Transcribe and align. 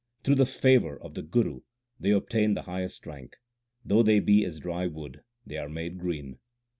Through 0.23 0.33
the 0.33 0.47
favour 0.47 0.97
of 0.99 1.13
the 1.13 1.21
Guru 1.21 1.59
they 1.99 2.09
obtain 2.09 2.55
the 2.55 2.63
highest 2.63 3.05
rank; 3.05 3.35
though 3.85 4.01
they 4.01 4.19
be 4.19 4.43
as 4.43 4.59
dry 4.59 4.87
wood, 4.87 5.21
they 5.45 5.57
are 5.57 5.69
made 5.69 5.99
green. 5.99 6.39